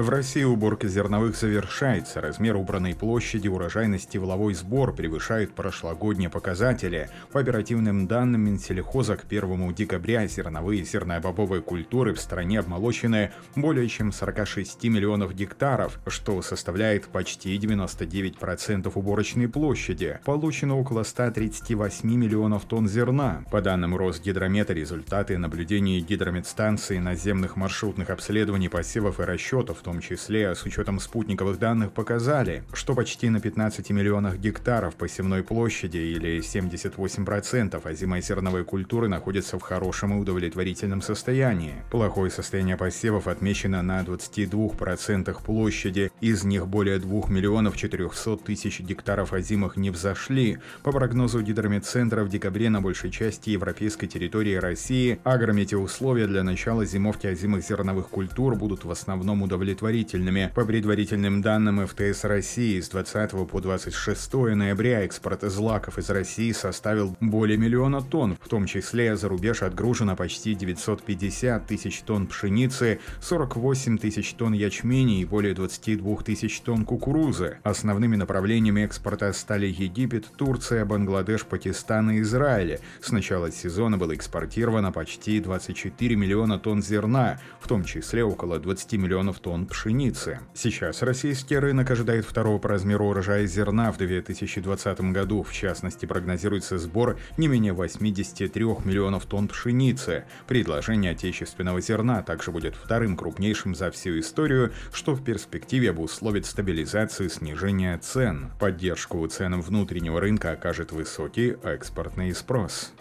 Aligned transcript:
В 0.00 0.08
России 0.08 0.44
уборка 0.44 0.88
зерновых 0.88 1.36
завершается. 1.36 2.22
Размер 2.22 2.56
убранной 2.56 2.94
площади, 2.94 3.48
урожайности 3.48 4.16
воловой 4.16 4.54
сбор 4.54 4.94
превышает 4.94 5.52
прошлогодние 5.52 6.30
показатели. 6.30 7.10
По 7.32 7.40
оперативным 7.40 8.06
данным 8.06 8.40
Минсельхоза 8.46 9.18
к 9.18 9.24
1 9.24 9.74
декабря 9.74 10.26
зерновые 10.26 10.80
и 10.80 10.84
зернобобовые 10.86 11.60
культуры 11.60 12.14
в 12.14 12.20
стране 12.20 12.60
обмолочены 12.60 13.32
более 13.54 13.86
чем 13.90 14.10
46 14.10 14.84
миллионов 14.84 15.34
гектаров, 15.34 16.00
что 16.06 16.40
составляет 16.40 17.08
почти 17.08 17.58
99% 17.58 18.90
уборочной 18.94 19.48
площади. 19.48 20.18
Получено 20.24 20.78
около 20.78 21.02
138 21.02 22.08
миллионов 22.08 22.64
тонн 22.64 22.88
зерна. 22.88 23.44
По 23.50 23.60
данным 23.60 23.94
Росгидромета, 23.94 24.72
результаты 24.72 25.36
наблюдений 25.36 26.00
гидрометстанции 26.00 26.96
наземных 26.96 27.56
маршрутных 27.56 28.08
обследований 28.08 28.70
посевов 28.70 29.20
и 29.20 29.24
расчетов 29.24 29.80
в 29.80 29.89
том 29.90 30.00
числе 30.00 30.54
с 30.54 30.62
учетом 30.64 31.00
спутниковых 31.00 31.58
данных, 31.58 31.90
показали, 31.90 32.62
что 32.72 32.94
почти 32.94 33.28
на 33.28 33.40
15 33.40 33.90
миллионах 33.90 34.36
гектаров 34.38 34.94
посевной 34.94 35.42
площади 35.42 35.96
или 35.96 36.38
78% 36.38 37.84
озимой 37.84 38.64
культуры 38.64 39.08
находятся 39.08 39.58
в 39.58 39.62
хорошем 39.62 40.12
и 40.12 40.20
удовлетворительном 40.20 41.02
состоянии. 41.02 41.74
Плохое 41.90 42.30
состояние 42.30 42.76
посевов 42.76 43.26
отмечено 43.26 43.82
на 43.82 44.02
22% 44.02 45.36
площади, 45.42 46.12
из 46.20 46.44
них 46.44 46.68
более 46.68 47.00
2 47.00 47.28
миллионов 47.28 47.76
400 47.76 48.36
тысяч 48.36 48.78
гектаров 48.80 49.32
озимых 49.32 49.76
не 49.76 49.90
взошли. 49.90 50.58
По 50.84 50.92
прогнозу 50.92 51.42
Гидрометцентра 51.42 52.22
в 52.22 52.28
декабре 52.28 52.70
на 52.70 52.80
большей 52.80 53.10
части 53.10 53.50
европейской 53.50 54.06
территории 54.06 54.54
России 54.54 55.18
агрометеоусловия 55.24 56.28
для 56.28 56.44
начала 56.44 56.84
зимовки 56.84 57.26
озимых 57.26 57.64
зерновых 57.64 58.08
культур 58.08 58.54
будут 58.54 58.84
в 58.84 58.90
основном 58.92 59.42
удовлетворены 59.42 59.69
удовлетворительными. 59.70 60.50
По 60.54 60.64
предварительным 60.64 61.42
данным 61.42 61.86
ФТС 61.86 62.24
России, 62.24 62.80
с 62.80 62.88
20 62.88 63.48
по 63.48 63.60
26 63.60 64.34
ноября 64.34 65.04
экспорт 65.04 65.42
злаков 65.42 65.98
из 65.98 66.10
России 66.10 66.52
составил 66.52 67.16
более 67.20 67.56
миллиона 67.56 68.02
тонн, 68.02 68.36
в 68.40 68.48
том 68.48 68.66
числе 68.66 69.16
за 69.16 69.28
рубеж 69.28 69.62
отгружено 69.62 70.16
почти 70.16 70.54
950 70.54 71.66
тысяч 71.66 72.00
тонн 72.02 72.26
пшеницы, 72.26 73.00
48 73.20 73.98
тысяч 73.98 74.34
тонн 74.34 74.52
ячмени 74.54 75.20
и 75.20 75.24
более 75.24 75.54
22 75.54 76.16
тысяч 76.22 76.60
тонн 76.60 76.84
кукурузы. 76.84 77.58
Основными 77.62 78.16
направлениями 78.16 78.82
экспорта 78.82 79.32
стали 79.32 79.66
Египет, 79.66 80.26
Турция, 80.36 80.84
Бангладеш, 80.84 81.44
Пакистан 81.44 82.10
и 82.10 82.20
Израиль. 82.20 82.80
С 83.00 83.12
начала 83.12 83.50
сезона 83.50 83.98
было 83.98 84.14
экспортировано 84.14 84.92
почти 84.92 85.40
24 85.40 86.16
миллиона 86.16 86.58
тонн 86.58 86.82
зерна, 86.82 87.38
в 87.60 87.68
том 87.68 87.84
числе 87.84 88.24
около 88.24 88.58
20 88.58 88.92
миллионов 88.94 89.38
тонн 89.38 89.59
тонн 89.60 89.66
пшеницы. 89.66 90.40
Сейчас 90.54 91.02
российский 91.02 91.58
рынок 91.58 91.90
ожидает 91.90 92.24
второго 92.24 92.58
по 92.58 92.68
размеру 92.68 93.06
урожая 93.06 93.46
зерна 93.46 93.92
в 93.92 93.98
2020 93.98 95.00
году. 95.12 95.42
В 95.42 95.52
частности, 95.52 96.06
прогнозируется 96.06 96.78
сбор 96.78 97.18
не 97.36 97.48
менее 97.48 97.72
83 97.72 98.64
миллионов 98.84 99.26
тонн 99.26 99.48
пшеницы. 99.48 100.24
Предложение 100.46 101.12
отечественного 101.12 101.80
зерна 101.80 102.22
также 102.22 102.50
будет 102.50 102.74
вторым 102.74 103.16
крупнейшим 103.16 103.74
за 103.74 103.90
всю 103.90 104.18
историю, 104.18 104.72
что 104.92 105.14
в 105.14 105.22
перспективе 105.22 105.90
обусловит 105.90 106.46
стабилизацию 106.46 107.28
снижения 107.28 107.98
цен. 107.98 108.50
Поддержку 108.58 109.26
ценам 109.26 109.60
внутреннего 109.60 110.20
рынка 110.20 110.52
окажет 110.52 110.92
высокий 110.92 111.56
экспортный 111.62 112.34
спрос. 112.34 112.92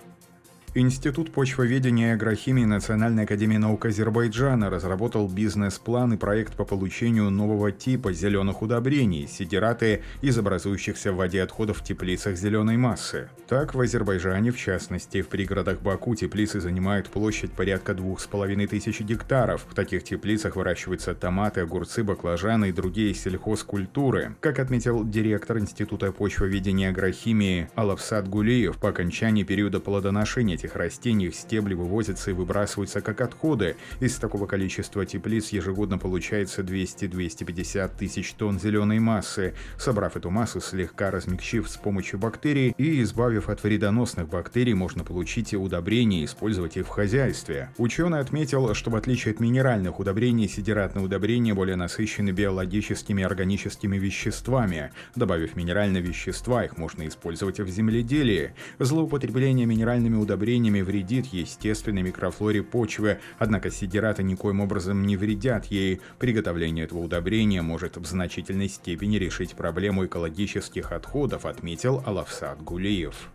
Институт 0.75 1.31
почвоведения 1.31 2.09
и 2.09 2.13
агрохимии 2.13 2.63
Национальной 2.63 3.23
академии 3.23 3.57
наук 3.57 3.85
Азербайджана 3.85 4.69
разработал 4.69 5.27
бизнес-план 5.27 6.13
и 6.13 6.17
проект 6.17 6.53
по 6.53 6.63
получению 6.63 7.31
нового 7.31 7.71
типа 7.71 8.13
зеленых 8.13 8.61
удобрений– 8.61 9.27
сидираты 9.31 10.03
из 10.21 10.37
образующихся 10.37 11.11
в 11.11 11.15
воде 11.15 11.41
отходов 11.41 11.79
в 11.79 11.83
теплицах 11.83 12.35
зеленой 12.35 12.77
массы. 12.77 13.29
Так, 13.47 13.73
в 13.73 13.81
Азербайджане, 13.81 14.51
в 14.51 14.59
частности, 14.59 15.23
в 15.23 15.29
пригородах 15.29 15.81
Баку 15.81 16.13
теплицы 16.13 16.59
занимают 16.59 17.09
площадь 17.09 17.51
порядка 17.51 17.95
двух 17.95 18.19
с 18.19 18.27
половиной 18.27 18.67
тысяч 18.67 18.99
гектаров. 18.99 19.65
В 19.67 19.73
таких 19.73 20.03
теплицах 20.03 20.55
выращиваются 20.55 21.15
томаты, 21.15 21.61
огурцы, 21.61 22.03
баклажаны 22.03 22.69
и 22.69 22.73
другие 22.73 23.15
сельхозкультуры. 23.15 24.35
Как 24.39 24.59
отметил 24.59 25.03
директор 25.03 25.57
Института 25.57 26.11
почвоведения 26.11 26.89
и 26.89 26.91
агрохимии 26.91 27.69
Алавсад 27.73 28.27
Гулиев, 28.27 28.77
по 28.77 28.89
окончании 28.89 29.41
периода 29.41 29.79
плодоношения 29.79 30.58
этих 30.59 30.75
растений 30.75 31.31
стебли 31.31 31.73
вывозятся 31.73 32.31
и 32.31 32.33
выбрасываются 32.33 33.01
как 33.01 33.21
отходы. 33.21 33.77
Из 33.99 34.15
такого 34.17 34.45
количества 34.45 35.05
теплиц 35.05 35.49
ежегодно 35.49 35.97
получается 35.97 36.61
200-250 36.61 37.91
тысяч 37.97 38.33
тонн 38.33 38.59
зеленой 38.59 38.99
массы. 38.99 39.53
Собрав 39.77 40.17
эту 40.17 40.29
массу, 40.29 40.59
слегка 40.59 41.11
размягчив 41.11 41.69
с 41.69 41.77
помощью 41.77 42.19
бактерий 42.19 42.73
и 42.77 43.01
избавив 43.01 43.49
от 43.49 43.63
вредоносных 43.63 44.27
бактерий, 44.27 44.73
можно 44.73 45.03
получить 45.03 45.53
удобрения 45.53 46.21
и 46.21 46.25
использовать 46.25 46.75
их 46.75 46.85
в 46.85 46.89
хозяйстве. 46.89 47.69
Ученый 47.77 48.19
отметил, 48.19 48.73
что 48.73 48.91
в 48.91 48.95
отличие 48.95 49.33
от 49.33 49.39
минеральных 49.39 49.99
удобрений, 49.99 50.49
сидератные 50.49 51.05
удобрения 51.05 51.53
более 51.53 51.77
насыщены 51.77 52.31
биологическими 52.31 53.21
и 53.21 53.23
органическими 53.23 53.97
веществами. 53.97 54.91
Добавив 55.15 55.55
минеральные 55.55 56.03
вещества, 56.03 56.65
их 56.65 56.77
можно 56.77 57.07
использовать 57.07 57.59
в 57.59 57.69
земледелии. 57.69 58.51
Злоупотребление 58.79 59.65
минеральными 59.65 60.17
удобрениями 60.17 60.48
удобрениями 60.49 60.81
вредит 60.81 61.27
естественной 61.27 62.01
микрофлоре 62.01 62.63
почвы, 62.63 63.19
однако 63.37 63.69
сидираты 63.69 64.23
никоим 64.23 64.61
образом 64.61 65.05
не 65.05 65.15
вредят 65.15 65.65
ей. 65.65 66.01
Приготовление 66.17 66.85
этого 66.85 66.99
удобрения 66.99 67.61
может 67.61 67.97
в 67.97 68.05
значительной 68.07 68.67
степени 68.67 69.17
решить 69.17 69.53
проблему 69.53 70.07
экологических 70.07 70.91
отходов, 70.91 71.45
отметил 71.45 72.01
Алавсад 72.03 72.63
Гулиев. 72.63 73.29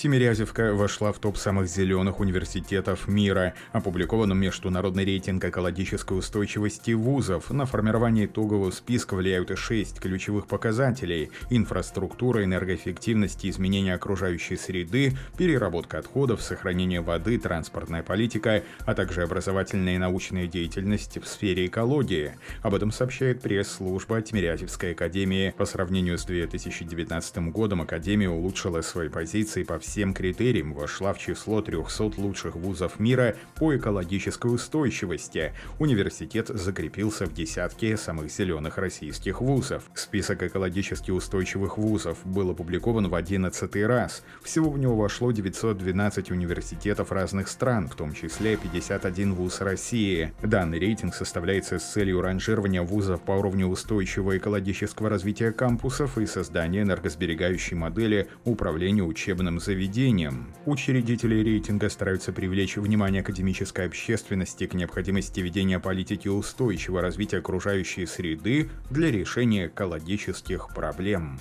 Тимирязевка 0.00 0.72
вошла 0.72 1.12
в 1.12 1.18
топ 1.18 1.36
самых 1.36 1.68
зеленых 1.68 2.20
университетов 2.20 3.06
мира. 3.06 3.52
Опубликован 3.72 4.34
международный 4.34 5.04
рейтинг 5.04 5.44
экологической 5.44 6.18
устойчивости 6.18 6.92
вузов. 6.92 7.50
На 7.50 7.66
формирование 7.66 8.24
итогового 8.24 8.70
списка 8.70 9.14
влияют 9.14 9.50
шесть 9.58 10.00
ключевых 10.00 10.46
показателей– 10.46 11.30
инфраструктура, 11.50 12.42
энергоэффективность, 12.44 13.44
изменение 13.44 13.92
окружающей 13.92 14.56
среды, 14.56 15.18
переработка 15.36 15.98
отходов, 15.98 16.40
сохранение 16.40 17.02
воды, 17.02 17.36
транспортная 17.38 18.02
политика, 18.02 18.62
а 18.86 18.94
также 18.94 19.20
образовательная 19.20 19.96
и 19.96 19.98
научная 19.98 20.46
деятельность 20.46 21.18
в 21.22 21.28
сфере 21.28 21.66
экологии. 21.66 22.32
Об 22.62 22.74
этом 22.74 22.90
сообщает 22.90 23.42
пресс-служба 23.42 24.22
Тимирязевской 24.22 24.92
академии. 24.92 25.52
По 25.58 25.66
сравнению 25.66 26.16
с 26.16 26.24
2019 26.24 27.50
годом 27.50 27.82
Академия 27.82 28.30
улучшила 28.30 28.80
свои 28.80 29.10
позиции 29.10 29.62
по 29.62 29.78
всем 29.78 29.89
всем 29.90 30.14
критериям 30.14 30.72
вошла 30.72 31.12
в 31.12 31.18
число 31.18 31.62
300 31.62 32.12
лучших 32.16 32.54
вузов 32.54 33.00
мира 33.00 33.34
по 33.56 33.76
экологической 33.76 34.54
устойчивости. 34.54 35.52
Университет 35.80 36.46
закрепился 36.46 37.26
в 37.26 37.34
десятке 37.34 37.96
самых 37.96 38.30
зеленых 38.30 38.78
российских 38.78 39.40
вузов. 39.40 39.82
Список 39.94 40.44
экологически 40.44 41.10
устойчивых 41.10 41.76
вузов 41.76 42.18
был 42.24 42.50
опубликован 42.50 43.08
в 43.08 43.16
11 43.16 43.76
раз. 43.84 44.22
Всего 44.44 44.70
в 44.70 44.78
него 44.78 44.94
вошло 44.94 45.32
912 45.32 46.30
университетов 46.30 47.10
разных 47.10 47.48
стран, 47.48 47.88
в 47.88 47.96
том 47.96 48.14
числе 48.14 48.56
51 48.56 49.34
вуз 49.34 49.60
России. 49.60 50.32
Данный 50.40 50.78
рейтинг 50.78 51.16
составляется 51.16 51.80
с 51.80 51.92
целью 51.92 52.20
ранжирования 52.20 52.82
вузов 52.82 53.22
по 53.22 53.32
уровню 53.32 53.66
устойчивого 53.66 54.38
экологического 54.38 55.08
развития 55.08 55.50
кампусов 55.50 56.16
и 56.16 56.26
создания 56.26 56.82
энергосберегающей 56.82 57.76
модели 57.76 58.28
управления 58.44 59.02
учебным 59.02 59.58
заведением 59.58 59.79
заведением. 59.80 60.52
Учредители 60.66 61.36
рейтинга 61.42 61.88
стараются 61.88 62.32
привлечь 62.32 62.76
внимание 62.76 63.22
академической 63.22 63.86
общественности 63.86 64.66
к 64.66 64.74
необходимости 64.74 65.40
ведения 65.40 65.80
политики 65.80 66.28
устойчивого 66.28 67.00
развития 67.00 67.38
окружающей 67.38 68.04
среды 68.04 68.68
для 68.90 69.10
решения 69.10 69.68
экологических 69.68 70.68
проблем. 70.74 71.38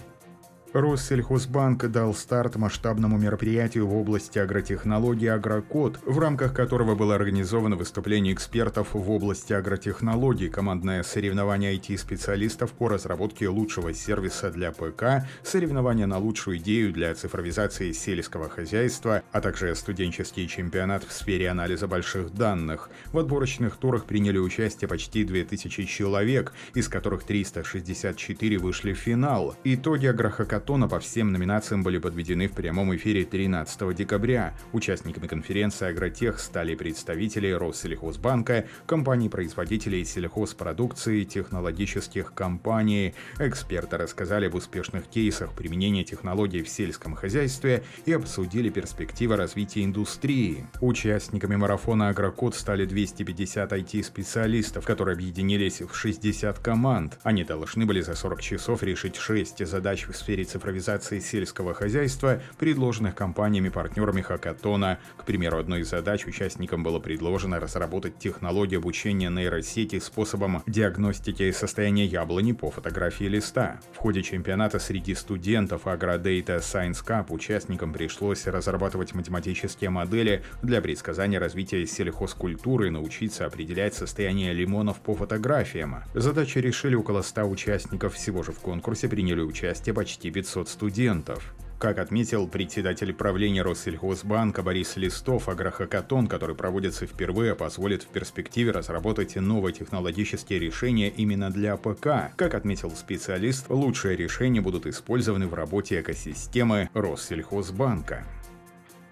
Россельхозбанк 0.74 1.88
дал 1.88 2.14
старт 2.14 2.56
масштабному 2.56 3.18
мероприятию 3.18 3.88
в 3.88 3.96
области 3.96 4.38
агротехнологии 4.38 5.28
«Агрокод», 5.28 6.00
в 6.06 6.20
рамках 6.20 6.54
которого 6.54 6.94
было 6.94 7.16
организовано 7.16 7.76
выступление 7.76 8.36
экспертов 8.36 8.90
в 8.94 9.10
области 9.10 9.52
агротехнологий, 9.52 10.50
командное 10.50 11.02
соревнование 11.02 11.76
IT-специалистов 11.76 12.74
по 12.74 12.88
разработке 12.88 13.50
лучшего 13.50 13.96
сервиса 13.96 14.52
для 14.52 14.72
ПК, 14.72 15.28
соревнование 15.42 16.06
на 16.06 16.20
лучшую 16.20 16.58
идею 16.58 16.94
для 16.94 17.16
цифровизации 17.16 17.92
сельского 17.92 18.48
хозяйства, 18.48 19.24
а 19.32 19.42
также 19.42 19.74
студенческий 19.74 20.48
чемпионат 20.48 21.04
в 21.04 21.12
сфере 21.12 21.50
анализа 21.50 21.88
больших 21.88 22.32
данных. 22.36 22.92
В 23.12 23.18
отборочных 23.18 23.78
турах 23.78 24.06
приняли 24.06 24.38
участие 24.38 24.88
почти 24.88 25.24
2000 25.24 25.86
человек, 25.86 26.54
из 26.76 26.88
которых 26.88 27.24
364 27.24 28.60
вышли 28.60 28.94
в 28.94 29.00
финал. 29.00 29.56
Итоги 29.64 30.06
агрохакатона 30.06 30.59
хакатона 30.60 30.90
по 30.90 31.00
всем 31.00 31.32
номинациям 31.32 31.84
были 31.84 32.00
подведены 32.00 32.50
в 32.50 32.52
прямом 32.52 32.94
эфире 32.96 33.24
13 33.24 33.96
декабря. 33.96 34.54
Участниками 34.74 35.26
конференции 35.26 35.88
«Агротех» 35.88 36.38
стали 36.38 36.76
представители 36.76 37.52
Россельхозбанка, 37.52 38.66
компаний-производителей 38.86 40.04
сельхозпродукции, 40.04 41.24
технологических 41.24 42.34
компаний. 42.34 43.14
Эксперты 43.40 43.96
рассказали 43.96 44.48
об 44.48 44.56
успешных 44.56 45.08
кейсах 45.08 45.54
применения 45.54 46.04
технологий 46.04 46.62
в 46.62 46.68
сельском 46.68 47.16
хозяйстве 47.16 47.84
и 48.06 48.12
обсудили 48.12 48.70
перспективы 48.70 49.38
развития 49.38 49.86
индустрии. 49.86 50.66
Участниками 50.82 51.56
марафона 51.56 52.10
«Агрокод» 52.10 52.54
стали 52.54 52.86
250 52.86 53.72
IT-специалистов, 53.72 54.86
которые 54.86 55.14
объединились 55.14 55.82
в 55.82 55.96
60 55.96 56.60
команд. 56.60 57.18
Они 57.24 57.46
должны 57.46 57.86
были 57.86 58.02
за 58.02 58.14
40 58.14 58.42
часов 58.42 58.84
решить 58.84 59.16
6 59.16 59.66
задач 59.66 60.06
в 60.06 60.14
сфере 60.14 60.49
цифровизации 60.50 61.20
сельского 61.20 61.74
хозяйства, 61.74 62.42
предложенных 62.58 63.16
компаниями-партнерами 63.16 64.22
Хакатона. 64.22 65.00
К 65.18 65.24
примеру, 65.24 65.60
одной 65.60 65.82
из 65.82 65.90
задач 65.90 66.26
участникам 66.26 66.84
было 66.84 67.00
предложено 67.00 67.60
разработать 67.60 68.18
технологию 68.18 68.80
обучения 68.80 69.30
нейросети 69.30 70.00
способом 70.00 70.64
диагностики 70.68 71.52
состояния 71.52 72.06
яблони 72.06 72.52
по 72.54 72.72
фотографии 72.72 73.26
листа. 73.26 73.80
В 73.94 73.98
ходе 73.98 74.24
чемпионата 74.24 74.80
среди 74.80 75.16
студентов 75.16 75.86
AgroData 75.86 76.60
Science 76.60 77.06
Cup 77.06 77.28
участникам 77.30 77.94
пришлось 77.94 78.48
разрабатывать 78.48 79.14
математические 79.14 79.90
модели 79.90 80.44
для 80.62 80.82
предсказания 80.82 81.40
развития 81.40 81.86
сельхозкультуры 81.86 82.88
и 82.88 82.92
научиться 82.92 83.46
определять 83.46 83.94
состояние 83.94 84.54
лимонов 84.54 85.00
по 85.00 85.16
фотографиям. 85.16 86.04
Задачи 86.14 86.58
решили 86.58 86.96
около 86.96 87.22
100 87.22 87.44
участников, 87.44 88.16
всего 88.16 88.44
же 88.44 88.52
в 88.52 88.60
конкурсе 88.60 89.08
приняли 89.08 89.42
участие 89.42 89.94
почти 89.94 90.30
500 90.40 90.70
студентов. 90.70 91.54
Как 91.80 91.98
отметил 92.00 92.48
председатель 92.48 93.14
правления 93.14 93.62
Россельхозбанка 93.62 94.64
Борис 94.64 94.96
Листов, 94.96 95.50
агрохакатон, 95.50 96.28
который 96.28 96.56
проводится 96.56 97.06
впервые, 97.06 97.56
позволит 97.56 98.04
в 98.04 98.08
перспективе 98.08 98.72
разработать 98.72 99.36
новые 99.36 99.74
технологические 99.74 100.60
решения 100.60 101.10
именно 101.10 101.50
для 101.50 101.76
ПК. 101.76 102.34
Как 102.38 102.54
отметил 102.54 102.92
специалист, 102.92 103.70
лучшие 103.70 104.16
решения 104.16 104.62
будут 104.62 104.86
использованы 104.88 105.48
в 105.48 105.54
работе 105.54 106.00
экосистемы 106.00 106.90
Россельхозбанка. 106.94 108.24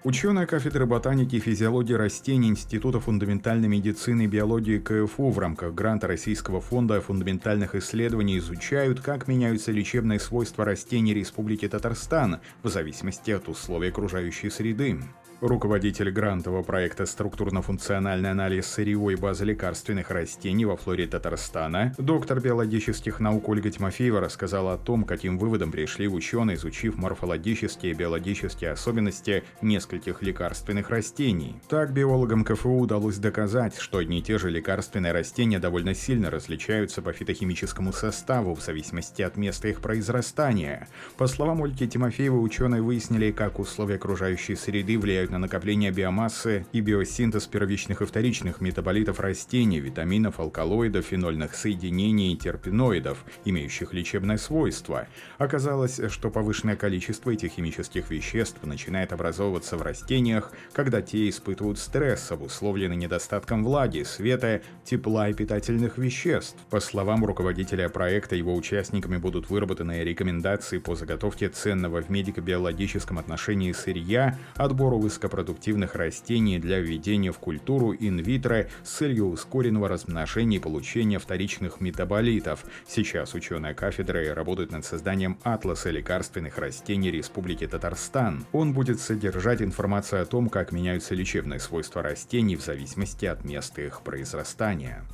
Ученые 0.04 0.46
кафедры 0.46 0.86
ботаники 0.86 1.34
и 1.34 1.40
физиологии 1.40 1.94
растений 1.94 2.48
Института 2.48 3.00
фундаментальной 3.00 3.66
медицины 3.66 4.22
и 4.22 4.26
биологии 4.28 4.78
КФУ 4.78 5.30
в 5.30 5.38
рамках 5.40 5.74
гранта 5.74 6.06
Российского 6.06 6.60
фонда 6.60 7.00
фундаментальных 7.00 7.74
исследований 7.74 8.38
изучают, 8.38 9.00
как 9.00 9.26
меняются 9.26 9.72
лечебные 9.72 10.20
свойства 10.20 10.64
растений 10.64 11.14
Республики 11.14 11.66
Татарстан 11.66 12.38
в 12.62 12.68
зависимости 12.68 13.32
от 13.32 13.48
условий 13.48 13.88
окружающей 13.88 14.50
среды. 14.50 15.00
Руководитель 15.40 16.10
грантового 16.10 16.64
проекта 16.64 17.06
«Структурно-функциональный 17.06 18.32
анализ 18.32 18.66
сырьевой 18.66 19.14
базы 19.14 19.44
лекарственных 19.44 20.10
растений 20.10 20.64
во 20.64 20.76
флоре 20.76 21.06
Татарстана», 21.06 21.94
доктор 21.96 22.40
биологических 22.40 23.20
наук 23.20 23.48
Ольга 23.48 23.70
Тимофеева 23.70 24.18
рассказала 24.18 24.72
о 24.72 24.78
том, 24.78 25.04
каким 25.04 25.38
выводом 25.38 25.70
пришли 25.70 26.08
ученые, 26.08 26.56
изучив 26.56 26.96
морфологические 26.96 27.92
и 27.92 27.94
биологические 27.94 28.72
особенности 28.72 29.44
нескольких 29.62 30.22
лекарственных 30.22 30.90
растений. 30.90 31.54
Так, 31.68 31.92
биологам 31.92 32.44
КФУ 32.44 32.76
удалось 32.76 33.18
доказать, 33.18 33.78
что 33.78 33.98
одни 33.98 34.18
и 34.18 34.22
те 34.22 34.38
же 34.38 34.50
лекарственные 34.50 35.12
растения 35.12 35.60
довольно 35.60 35.94
сильно 35.94 36.32
различаются 36.32 37.00
по 37.00 37.12
фитохимическому 37.12 37.92
составу 37.92 38.56
в 38.56 38.60
зависимости 38.60 39.22
от 39.22 39.36
места 39.36 39.68
их 39.68 39.82
произрастания. 39.82 40.88
По 41.16 41.28
словам 41.28 41.62
Ольги 41.62 41.86
Тимофеевой, 41.86 42.44
ученые 42.44 42.82
выяснили, 42.82 43.30
как 43.30 43.60
условия 43.60 43.94
окружающей 43.94 44.56
среды 44.56 44.98
влияют 44.98 45.27
влияют 45.28 45.30
на 45.30 45.38
накопление 45.38 45.90
биомассы 45.90 46.66
и 46.72 46.80
биосинтез 46.80 47.46
первичных 47.46 48.02
и 48.02 48.06
вторичных 48.06 48.60
метаболитов 48.60 49.20
растений, 49.20 49.80
витаминов, 49.80 50.40
алкалоидов, 50.40 51.06
фенольных 51.06 51.54
соединений 51.54 52.32
и 52.32 52.36
терпеноидов, 52.36 53.24
имеющих 53.44 53.92
лечебное 53.92 54.38
свойство. 54.38 55.06
Оказалось, 55.38 56.00
что 56.08 56.30
повышенное 56.30 56.76
количество 56.76 57.30
этих 57.30 57.52
химических 57.52 58.10
веществ 58.10 58.62
начинает 58.64 59.12
образовываться 59.12 59.76
в 59.76 59.82
растениях, 59.82 60.52
когда 60.72 61.02
те 61.02 61.28
испытывают 61.28 61.78
стресс, 61.78 62.32
обусловленный 62.32 62.96
недостатком 62.96 63.64
влаги, 63.64 64.04
света, 64.04 64.60
тепла 64.84 65.28
и 65.28 65.34
питательных 65.34 65.98
веществ. 65.98 66.56
По 66.70 66.80
словам 66.80 67.24
руководителя 67.24 67.88
проекта, 67.88 68.36
его 68.36 68.54
участниками 68.54 69.18
будут 69.18 69.50
выработаны 69.50 70.04
рекомендации 70.04 70.78
по 70.78 70.94
заготовке 70.94 71.48
ценного 71.48 72.02
в 72.02 72.10
медико-биологическом 72.10 73.18
отношении 73.18 73.72
сырья, 73.72 74.38
отбору 74.56 74.98
высоких 74.98 75.17
высокопродуктивных 75.18 75.96
растений 75.96 76.58
для 76.58 76.78
введения 76.78 77.32
в 77.32 77.38
культуру 77.38 77.92
инвитро 77.92 78.68
с 78.84 78.98
целью 78.98 79.26
ускоренного 79.26 79.88
размножения 79.88 80.58
и 80.58 80.60
получения 80.60 81.18
вторичных 81.18 81.80
метаболитов. 81.80 82.64
Сейчас 82.86 83.34
ученые 83.34 83.74
кафедры 83.74 84.32
работают 84.32 84.70
над 84.70 84.84
созданием 84.84 85.38
атласа 85.42 85.90
лекарственных 85.90 86.58
растений 86.58 87.10
Республики 87.10 87.66
Татарстан. 87.66 88.46
Он 88.52 88.72
будет 88.72 89.00
содержать 89.00 89.60
информацию 89.60 90.22
о 90.22 90.26
том, 90.26 90.48
как 90.48 90.70
меняются 90.70 91.16
лечебные 91.16 91.58
свойства 91.58 92.00
растений 92.02 92.54
в 92.54 92.62
зависимости 92.62 93.26
от 93.26 93.44
места 93.44 93.82
их 93.82 94.02
произрастания. 94.02 95.04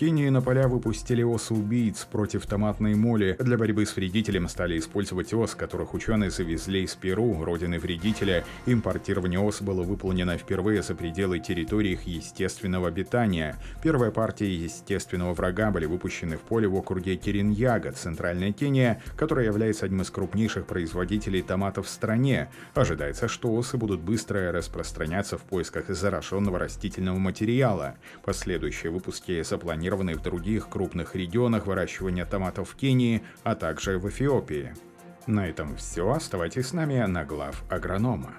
Кении 0.00 0.30
на 0.30 0.40
поля 0.40 0.66
выпустили 0.66 1.22
ос-убийц 1.22 2.06
против 2.06 2.46
томатной 2.46 2.94
моли. 2.94 3.36
Для 3.38 3.58
борьбы 3.58 3.84
с 3.84 3.94
вредителем 3.94 4.48
стали 4.48 4.78
использовать 4.78 5.34
ос, 5.34 5.54
которых 5.54 5.92
ученые 5.92 6.30
завезли 6.30 6.84
из 6.84 6.94
Перу, 6.94 7.44
родины 7.44 7.78
вредителя. 7.78 8.46
Импортирование 8.64 9.38
ос 9.38 9.60
было 9.60 9.82
выполнено 9.82 10.38
впервые 10.38 10.80
за 10.80 10.94
пределы 10.94 11.38
территории 11.38 11.92
их 11.92 12.04
естественного 12.04 12.88
обитания. 12.88 13.58
Первая 13.82 14.10
партия 14.10 14.50
естественного 14.50 15.34
врага 15.34 15.70
были 15.70 15.84
выпущены 15.84 16.38
в 16.38 16.40
поле 16.40 16.66
в 16.66 16.76
округе 16.76 17.16
Кириньяга, 17.16 17.92
центральная 17.92 18.52
Кения, 18.52 19.02
которая 19.18 19.44
является 19.44 19.84
одним 19.84 20.00
из 20.00 20.10
крупнейших 20.10 20.64
производителей 20.64 21.42
томатов 21.42 21.84
в 21.84 21.90
стране. 21.90 22.48
Ожидается, 22.72 23.28
что 23.28 23.54
осы 23.54 23.76
будут 23.76 24.00
быстро 24.00 24.50
распространяться 24.50 25.36
в 25.36 25.42
поисках 25.42 25.88
зараженного 25.88 26.58
растительного 26.58 27.18
материала. 27.18 27.96
Последующие 28.24 28.90
выпуски 28.90 29.42
запланированы 29.42 29.89
запланированы 29.90 30.14
в 30.14 30.22
других 30.22 30.68
крупных 30.68 31.16
регионах 31.16 31.66
выращивания 31.66 32.24
томатов 32.24 32.70
в 32.70 32.76
Кении, 32.76 33.22
а 33.42 33.54
также 33.54 33.98
в 33.98 34.08
Эфиопии. 34.08 34.72
На 35.26 35.48
этом 35.48 35.76
все. 35.76 36.08
Оставайтесь 36.10 36.68
с 36.68 36.72
нами 36.72 37.06
на 37.06 37.24
глав 37.24 37.64
агронома. 37.70 38.34